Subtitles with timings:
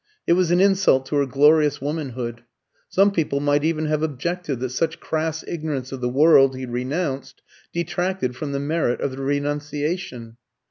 [0.25, 2.41] It was an insult to her glorious womanhood.
[2.89, 7.43] Some people might even have objected that such crass ignorance of the world he renounced
[7.71, 10.37] detracted from the merit of the renunciation.